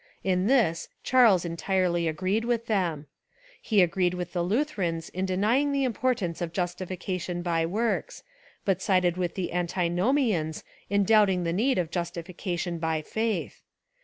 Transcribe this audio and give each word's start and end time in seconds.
In 0.23 0.47
this 0.47 0.89
Charles 1.03 1.45
entirely 1.45 2.07
agreed 2.07 2.43
with 2.43 2.65
them. 2.65 3.05
He 3.61 3.83
agreed 3.83 4.15
with 4.15 4.33
the 4.33 4.41
Lutherans 4.41 5.09
in 5.09 5.27
denying 5.27 5.71
the 5.71 5.85
im 5.85 5.93
portance 5.93 6.41
of 6.41 6.53
justification 6.53 7.43
by 7.43 7.67
works, 7.67 8.23
but 8.65 8.81
sided 8.81 9.15
with 9.15 9.35
the 9.35 9.53
Antinomians 9.53 10.63
in 10.89 11.03
doubting 11.03 11.43
the 11.43 11.53
need 11.53 11.77
of 11.77 11.91
justification 11.91 12.79
by 12.79 13.03
faith. 13.03 13.61